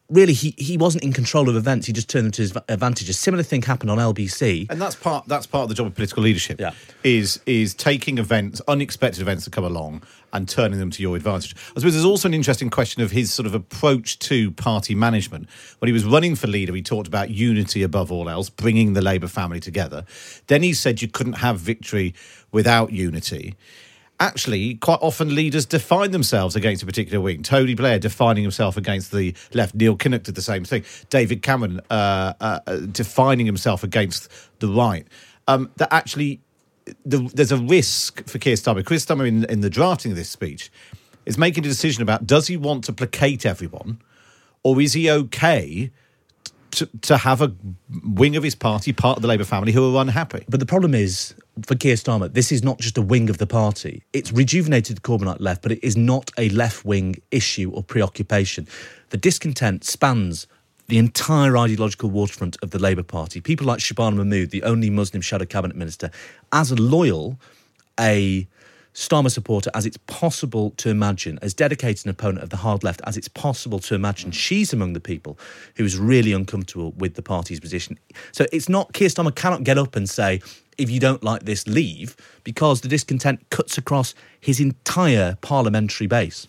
[0.08, 1.86] really he, he wasn't in control of events.
[1.86, 3.08] He just turned them to his advantage.
[3.08, 5.94] A similar thing happened on LBC, and that's part that's part of the job of
[5.94, 6.60] political leadership.
[6.60, 6.72] Yeah.
[7.04, 11.54] is is taking events, unexpected events that come along, and turning them to your advantage.
[11.70, 15.48] I suppose there's also an interesting question of his sort of approach to party management.
[15.78, 19.02] When he was running for leader, he talked about unity above all else, bringing the
[19.02, 20.04] Labour family together.
[20.46, 22.14] Then he said you couldn't have victory
[22.52, 23.54] without unity
[24.20, 27.42] actually, quite often leaders define themselves against a particular wing.
[27.42, 29.74] Tony Blair defining himself against the left.
[29.74, 30.84] Neil Kinnock did the same thing.
[31.10, 32.60] David Cameron uh, uh,
[32.92, 35.06] defining himself against the right.
[35.48, 36.40] Um, that actually,
[37.04, 38.86] the, there's a risk for Keir Starmer.
[38.86, 40.70] Keir Starmer, in, in the drafting of this speech,
[41.26, 44.00] is making a decision about does he want to placate everyone
[44.62, 45.90] or is he okay
[47.02, 47.52] to, have a
[48.04, 50.44] wing of his party, part of the Labour family, who are unhappy.
[50.48, 51.34] But the problem is,
[51.64, 54.02] for Keir Starmer, this is not just a wing of the party.
[54.12, 58.68] It's rejuvenated the Corbynite left, but it is not a left wing issue or preoccupation.
[59.10, 60.46] The discontent spans
[60.88, 63.40] the entire ideological waterfront of the Labour Party.
[63.40, 66.10] People like Shabana Mahmood, the only Muslim shadow cabinet minister,
[66.52, 67.38] as a loyal
[67.98, 68.46] a
[68.96, 73.02] Starmer supporter as it's possible to imagine, as dedicated an opponent of the hard left
[73.04, 74.30] as it's possible to imagine.
[74.30, 75.38] She's among the people
[75.76, 77.98] who is really uncomfortable with the party's position.
[78.32, 80.40] So it's not Keir Starmer cannot get up and say,
[80.78, 86.48] if you don't like this, leave, because the discontent cuts across his entire parliamentary base.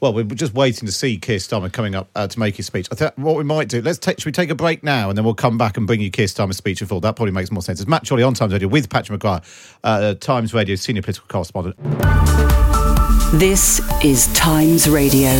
[0.00, 2.86] Well, we're just waiting to see Keir Starmer coming up uh, to make his speech.
[2.92, 5.18] I think what we might do, let's take, should we take a break now and
[5.18, 7.00] then we'll come back and bring you Keir Starmer's speech in full?
[7.00, 7.80] That probably makes more sense.
[7.80, 9.40] It's Matt Chorley on Times Radio with Patrick Maguire,
[9.82, 11.76] uh, Times Radio senior political correspondent.
[13.40, 15.30] This is Times Radio.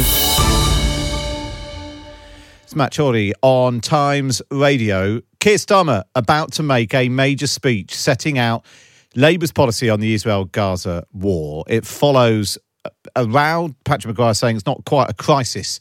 [2.64, 5.20] It's Matt Chorley on Times Radio.
[5.38, 8.66] Keir Starmer about to make a major speech setting out
[9.14, 11.64] Labour's policy on the Israel Gaza war.
[11.68, 12.58] It follows
[13.18, 13.74] a row.
[13.84, 15.80] Patrick Maguire saying it's not quite a crisis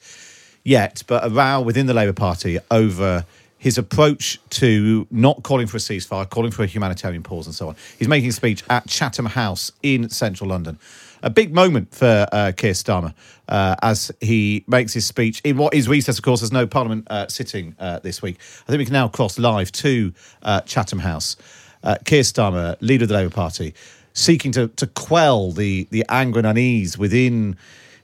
[0.63, 3.26] yet, but a row within the Labour Party over
[3.60, 7.69] his approach to not calling for a ceasefire, calling for a humanitarian pause, and so
[7.69, 7.76] on.
[7.97, 10.78] He's making a speech at Chatham House in central London.
[11.23, 13.13] A big moment for uh, Keir Starmer
[13.50, 16.17] uh, as he makes his speech in what is recess.
[16.17, 18.38] Of course, there's no Parliament uh, sitting uh, this week.
[18.39, 21.36] I think we can now cross live to uh, Chatham House.
[21.84, 23.73] Uh, Keir Starmer, leader of the Labour Party,
[24.17, 27.56] seeking to, to quell the, the anger and unease within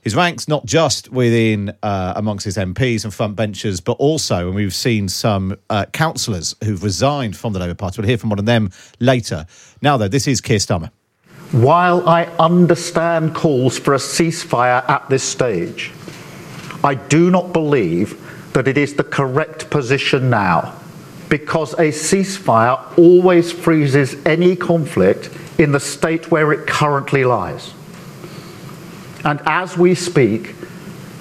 [0.02, 4.54] his ranks, not just within uh, amongst his MPs and front benchers, but also, and
[4.54, 8.00] we've seen some uh, councillors who've resigned from the Labour Party.
[8.00, 9.46] We'll hear from one of them later.
[9.82, 10.90] Now, though, this is Keir Starmer.
[11.52, 15.92] While I understand calls for a ceasefire at this stage,
[16.84, 18.20] I do not believe
[18.52, 20.78] that it is the correct position now
[21.28, 27.72] because a ceasefire always freezes any conflict in the state where it currently lies.
[29.24, 30.54] And as we speak,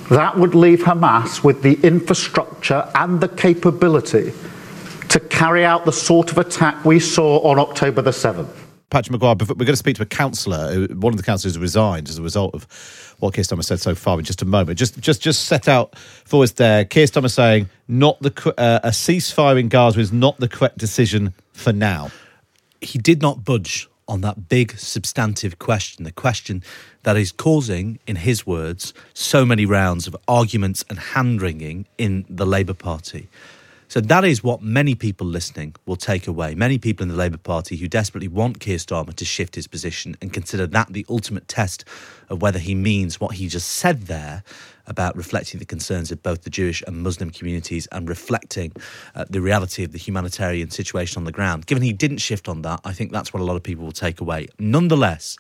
[0.09, 4.33] that would leave Hamas with the infrastructure and the capability
[5.09, 8.49] to carry out the sort of attack we saw on October the 7th.
[8.89, 10.87] Patrick Maguire, we're going to speak to a councillor.
[10.87, 12.67] One of the councillors resigned as a result of
[13.19, 14.77] what Keir Starmer said so far in just a moment.
[14.77, 16.85] Just, just, just set out for us there.
[16.85, 21.33] Keir Starmer saying not the uh, a ceasefire in Gaza is not the correct decision
[21.53, 22.11] for now.
[22.81, 26.61] He did not budge on that big substantive question, the question
[27.01, 32.23] that is causing, in his words, so many rounds of arguments and hand wringing in
[32.29, 33.27] the Labour Party.
[33.87, 36.53] So that is what many people listening will take away.
[36.53, 40.15] Many people in the Labour Party who desperately want Keir Starmer to shift his position
[40.21, 41.83] and consider that the ultimate test
[42.29, 44.43] of whether he means what he just said there
[44.87, 48.73] about reflecting the concerns of both the Jewish and Muslim communities and reflecting
[49.15, 51.65] uh, the reality of the humanitarian situation on the ground.
[51.65, 53.91] Given he didn't shift on that, I think that's what a lot of people will
[53.91, 54.47] take away.
[54.59, 55.37] Nonetheless,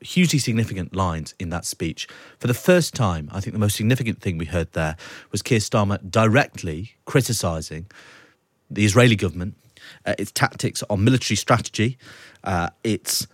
[0.00, 2.06] hugely significant lines in that speech.
[2.38, 4.96] For the first time, I think the most significant thing we heard there
[5.32, 7.86] was Keir Starmer directly criticising
[8.70, 9.54] the Israeli government,
[10.06, 11.98] uh, its tactics on military strategy,
[12.44, 13.26] uh, its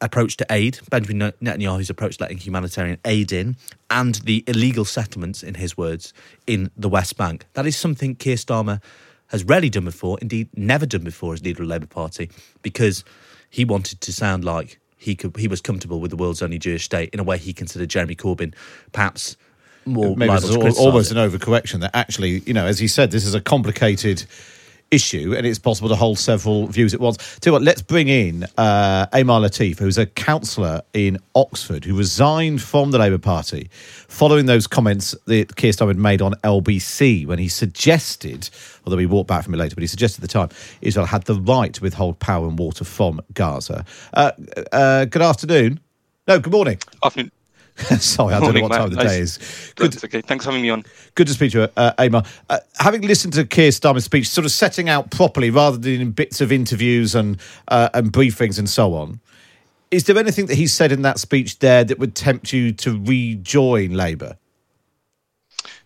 [0.00, 3.56] approach to aid, Benjamin Netanyahu's approach to letting humanitarian aid in,
[3.90, 6.12] and the illegal settlements, in his words,
[6.46, 7.46] in the West Bank.
[7.54, 8.80] That is something Keir Starmer
[9.28, 12.30] has rarely done before, indeed, never done before as leader of the Labour Party,
[12.62, 13.04] because
[13.50, 16.84] he wanted to sound like he could he was comfortable with the world's only Jewish
[16.84, 18.52] state in a way he considered Jeremy Corbyn
[18.92, 19.36] perhaps
[19.86, 23.34] more maybe it's almost an overcorrection that actually you know as he said this is
[23.34, 24.24] a complicated
[24.90, 27.16] issue, and it's possible to hold several views at once.
[27.40, 31.96] Tell you what, let's bring in uh, Amar Latif, who's a councillor in Oxford, who
[31.96, 37.38] resigned from the Labour Party following those comments that Keir Starmer made on LBC when
[37.38, 38.48] he suggested,
[38.84, 40.48] although he walked back from it later, but he suggested at the time
[40.80, 43.84] Israel had the right to withhold power and water from Gaza.
[44.14, 44.32] Uh,
[44.72, 45.80] uh, good afternoon.
[46.26, 46.78] No, good morning.
[47.02, 47.30] Afternoon.
[48.00, 49.38] Sorry, I don't know what time of the day is.
[49.76, 49.92] Good.
[49.92, 50.20] That's okay.
[50.20, 50.84] Thanks for having me on.
[51.14, 52.24] Good to speak to you, uh, Amar.
[52.50, 56.10] Uh, having listened to Keir Starmer's speech, sort of setting out properly rather than in
[56.10, 57.38] bits of interviews and
[57.68, 59.20] uh, and briefings and so on,
[59.90, 63.00] is there anything that he said in that speech there that would tempt you to
[63.04, 64.36] rejoin Labour?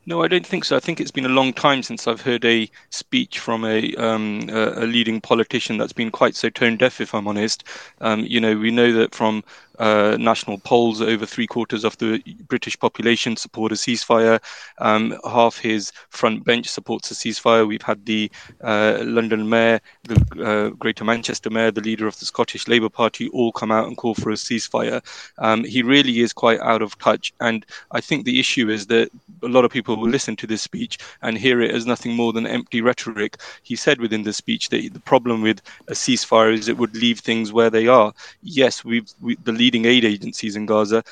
[0.04, 0.76] No, I don't think so.
[0.76, 4.48] I think it's been a long time since I've heard a speech from a um,
[4.50, 7.00] a, leading politician that's been quite so tone deaf.
[7.00, 7.62] If I'm honest,
[8.00, 9.44] um, you know, we know that from
[9.78, 14.40] uh, national polls, over three quarters of the British population support a ceasefire.
[14.78, 17.66] Um, half his front bench supports a ceasefire.
[17.66, 18.30] We've had the
[18.62, 23.28] uh, London mayor, the uh, Greater Manchester mayor, the leader of the Scottish Labour Party
[23.30, 25.02] all come out and call for a ceasefire.
[25.38, 27.32] Um, he really is quite out of touch.
[27.40, 29.10] And I think the issue is that
[29.42, 32.32] a lot of people will listen to this speech and hear it as nothing more
[32.32, 33.38] than empty rhetoric.
[33.62, 37.20] He said within the speech that the problem with a ceasefire is it would leave
[37.20, 38.12] things where they are.
[38.42, 41.04] Yes, we've we, the leading aid agencies in Gaza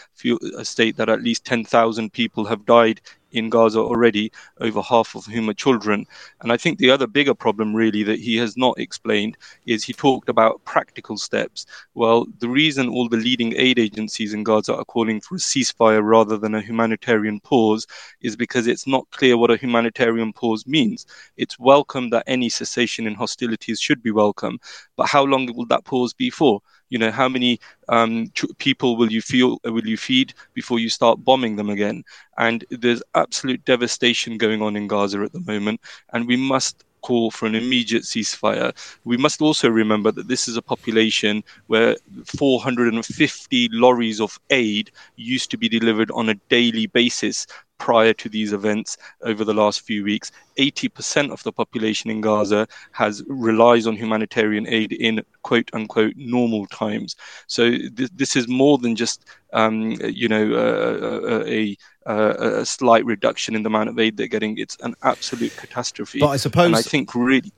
[0.62, 3.00] state that at least 10,000 people have died
[3.32, 6.04] in Gaza already, over half of whom are children.
[6.40, 9.36] And I think the other bigger problem, really, that he has not explained
[9.66, 11.66] is he talked about practical steps.
[11.94, 16.02] Well, the reason all the leading aid agencies in Gaza are calling for a ceasefire
[16.02, 17.86] rather than a humanitarian pause
[18.20, 21.06] is because it's not clear what a humanitarian pause means.
[21.36, 24.58] It's welcome that any cessation in hostilities should be welcome,
[24.96, 26.60] but how long will that pause be for?
[26.90, 31.24] You know how many um, people will you feel will you feed before you start
[31.24, 32.04] bombing them again
[32.38, 35.80] and there's absolute devastation going on in gaza at the moment
[36.12, 38.74] and we must call for an immediate ceasefire.
[39.04, 45.50] We must also remember that this is a population where 450 lorries of aid used
[45.50, 47.46] to be delivered on a daily basis
[47.80, 50.30] prior to these events over the last few weeks.
[50.58, 56.66] 80% of the population in Gaza has relies on humanitarian aid in quote unquote normal
[56.66, 57.16] times.
[57.48, 63.04] So th- this is more than just um, you know uh, a, a, a slight
[63.04, 64.58] reduction in the amount of aid they're getting.
[64.58, 66.20] It's an absolute catastrophe.
[66.20, 67.52] But I suppose and I think really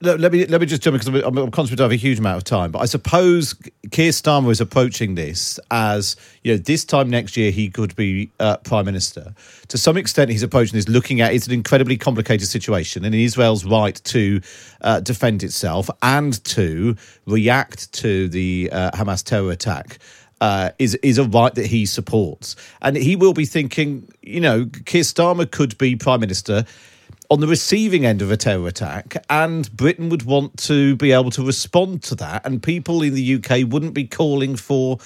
[0.00, 2.44] let, me let me just jump because I'm, I'm conscious of a huge amount of
[2.44, 2.70] time.
[2.70, 3.54] But I suppose
[3.90, 8.30] Keir Starmer is approaching this as you know this time next year he could be
[8.38, 9.34] uh, prime minister.
[9.68, 13.64] To some extent, he's approaching this looking at it's an incredibly complicated situation, and Israel's
[13.64, 14.40] right to
[14.82, 19.98] uh, defend itself and to react to the uh, Hamas terror attack.
[20.38, 24.66] Uh, is is a right that he supports, and he will be thinking, you know,
[24.84, 26.66] Keir Starmer could be prime minister
[27.30, 31.30] on the receiving end of a terror attack, and Britain would want to be able
[31.30, 34.98] to respond to that, and people in the UK wouldn't be calling for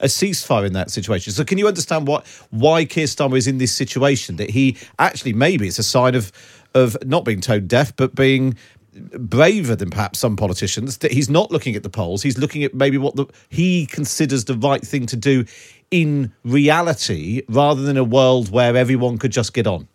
[0.00, 1.32] a ceasefire in that situation.
[1.32, 4.36] So, can you understand what why Keir Starmer is in this situation?
[4.36, 6.32] That he actually maybe it's a sign of
[6.74, 8.56] of not being tone deaf, but being
[8.94, 10.98] braver than perhaps some politicians.
[10.98, 14.44] That he's not looking at the polls; he's looking at maybe what the, he considers
[14.44, 15.44] the right thing to do
[15.90, 19.88] in reality, rather than a world where everyone could just get on.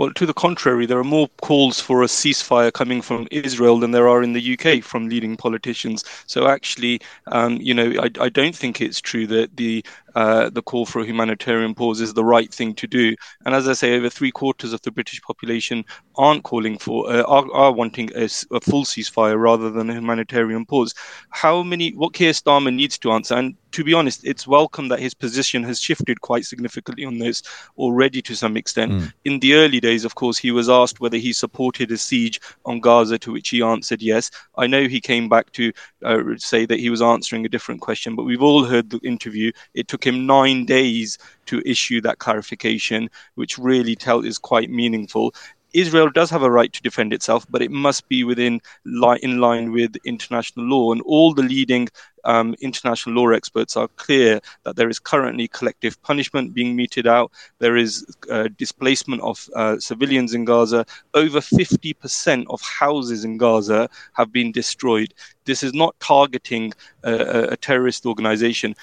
[0.00, 3.90] Well, to the contrary, there are more calls for a ceasefire coming from Israel than
[3.90, 6.06] there are in the UK from leading politicians.
[6.26, 9.84] So actually, um, you know, I, I, don't think it's true that the
[10.14, 13.14] uh, the call for a humanitarian pause is the right thing to do.
[13.44, 15.84] And as I say, over three quarters of the British population
[16.16, 20.66] aren't calling for, uh, are, are wanting a, a full ceasefire rather than a humanitarian
[20.66, 20.94] pause.
[21.30, 24.98] How many, what Keir Starmer needs to answer, and to be honest, it's welcome that
[24.98, 27.42] his position has shifted quite significantly on this
[27.78, 28.92] already to some extent.
[28.92, 29.12] Mm.
[29.24, 32.80] In the early days, of course, he was asked whether he supported a siege on
[32.80, 34.30] Gaza, to which he answered yes.
[34.56, 35.72] I know he came back to
[36.04, 39.52] uh, say that he was answering a different question, but we've all heard the interview.
[39.74, 45.34] It took him nine days to issue that clarification, which really tell is quite meaningful.
[45.72, 49.40] Israel does have a right to defend itself, but it must be within li- in
[49.40, 50.92] line with international law.
[50.92, 51.88] And all the leading
[52.24, 57.32] um, international law experts are clear that there is currently collective punishment being meted out.
[57.58, 60.84] There is uh, displacement of uh, civilians in Gaza.
[61.14, 65.14] Over 50% of houses in Gaza have been destroyed.
[65.44, 68.74] This is not targeting a, a terrorist organization.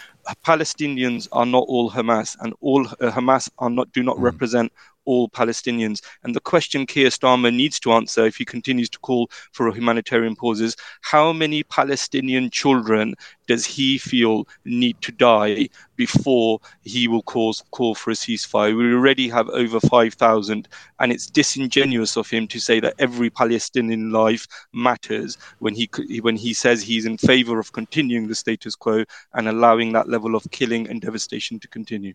[0.45, 4.23] Palestinians are not all Hamas, and all uh, Hamas are not do not mm.
[4.23, 4.71] represent
[5.07, 6.03] all Palestinians.
[6.23, 9.73] And the question Keir Starmer needs to answer if he continues to call for a
[9.73, 13.15] humanitarian pause is how many Palestinian children
[13.47, 18.77] does he feel need to die before he will cause call for a ceasefire?
[18.77, 20.67] We already have over 5,000,
[20.99, 25.89] and it's disingenuous of him to say that every Palestinian life matters when he
[26.21, 30.35] when he says he's in favor of continuing the status quo and allowing that level
[30.35, 32.13] of killing and devastation to continue.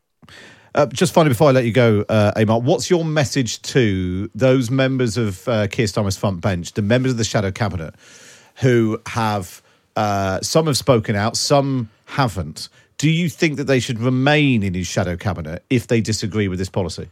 [0.74, 4.70] Uh, just finally, before I let you go, uh, Amar, what's your message to those
[4.70, 7.94] members of uh, Keir Starmer's front bench, the members of the shadow cabinet,
[8.56, 9.60] who have
[9.96, 12.70] uh, some have spoken out, some haven't?
[12.96, 16.58] Do you think that they should remain in his shadow cabinet if they disagree with
[16.58, 17.10] this policy?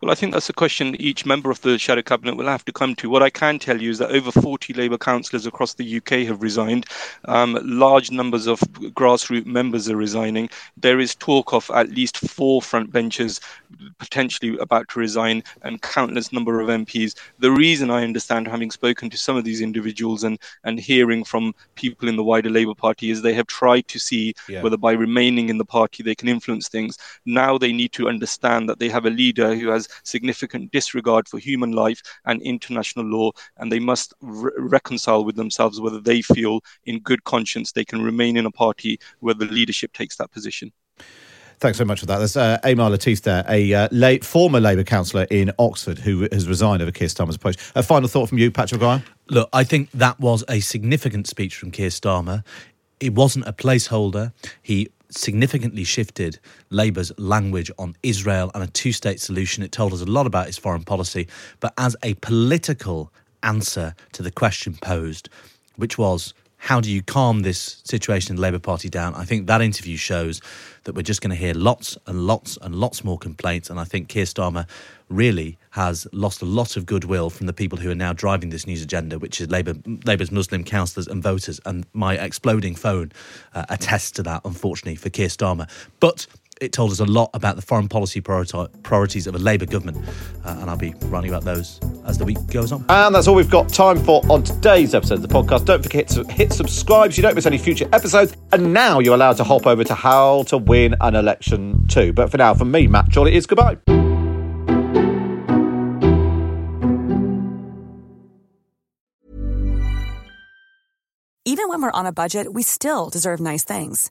[0.00, 2.72] Well, I think that's a question each member of the shadow cabinet will have to
[2.72, 3.10] come to.
[3.10, 6.42] What I can tell you is that over 40 Labour councillors across the UK have
[6.42, 6.86] resigned.
[7.26, 10.48] Um, large numbers of grassroots members are resigning.
[10.76, 13.40] There is talk of at least four front benches
[13.98, 17.14] potentially about to resign and countless number of MPs.
[17.38, 21.54] The reason I understand, having spoken to some of these individuals and, and hearing from
[21.74, 24.62] people in the wider Labour Party, is they have tried to see yeah.
[24.62, 26.96] whether by remaining in the party they can influence things.
[27.26, 31.38] Now they need to understand that they have a leader who has significant disregard for
[31.38, 36.60] human life and international law, and they must re- reconcile with themselves whether they feel
[36.84, 40.72] in good conscience they can remain in a party where the leadership takes that position.
[41.62, 42.18] Thanks so much for that.
[42.18, 46.82] There's uh, Amar Latif there, a uh, former Labour councillor in Oxford who has resigned
[46.82, 47.56] over Keir Starmer's approach.
[47.76, 49.04] A final thought from you, Patrick O'Brien?
[49.28, 52.42] Look, I think that was a significant speech from Keir Starmer.
[52.98, 54.32] It wasn't a placeholder.
[54.60, 56.40] He significantly shifted
[56.70, 59.62] Labour's language on Israel and a two state solution.
[59.62, 61.28] It told us a lot about his foreign policy,
[61.60, 63.12] but as a political
[63.44, 65.28] answer to the question posed,
[65.76, 69.16] which was how do you calm this situation in the Labour Party down?
[69.16, 70.40] I think that interview shows
[70.84, 73.68] that we're just going to hear lots and lots and lots more complaints.
[73.68, 74.68] And I think Keir Starmer
[75.08, 78.64] really has lost a lot of goodwill from the people who are now driving this
[78.64, 81.60] news agenda, which is Labour, Labour's Muslim councillors and voters.
[81.66, 83.10] And my exploding phone
[83.54, 85.68] uh, attests to that, unfortunately, for Keir Starmer.
[85.98, 86.28] But
[86.60, 89.98] it told us a lot about the foreign policy priorities of a Labour government,
[90.44, 92.84] uh, and I'll be writing about those as the week goes on.
[92.88, 95.64] And that's all we've got time for on today's episode of the podcast.
[95.64, 98.36] Don't forget to hit subscribe so you don't miss any future episodes.
[98.52, 102.12] And now you're allowed to hop over to how to win an election too.
[102.12, 103.78] But for now, from me, Matt Chorley, is goodbye.
[111.44, 114.10] Even when we're on a budget, we still deserve nice things.